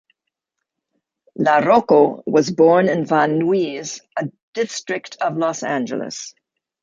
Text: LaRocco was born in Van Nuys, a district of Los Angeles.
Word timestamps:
LaRocco 1.37 2.23
was 2.25 2.49
born 2.49 2.89
in 2.89 3.05
Van 3.05 3.39
Nuys, 3.39 4.01
a 4.17 4.27
district 4.55 5.17
of 5.21 5.37
Los 5.37 5.61
Angeles. 5.61 6.33